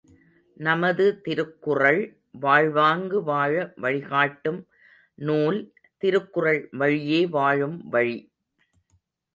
நமது 0.57 1.05
திருக்குறள் 1.21 1.99
வாழ்வாங்கு 2.39 3.23
வாழ 3.23 3.51
வழிகாட்டும் 3.75 4.59
நூல் 5.19 5.59
திருக்குறள் 5.97 6.61
வழியே 6.71 7.21
வாழும் 7.27 7.79
வழி. 7.89 8.19